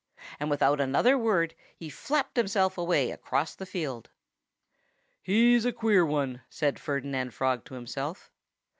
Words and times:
And 0.39 0.49
without 0.49 0.81
another 0.81 1.15
word 1.15 1.53
he 1.77 1.87
flapped 1.87 2.35
himself 2.35 2.75
away 2.75 3.11
across 3.11 3.53
the 3.53 3.67
field. 3.67 4.09
"He's 5.21 5.63
a 5.63 5.71
queer 5.71 6.03
one," 6.03 6.41
said 6.49 6.79
Ferdinand 6.79 7.35
Frog 7.35 7.63
to 7.65 7.75
himself. 7.75 8.31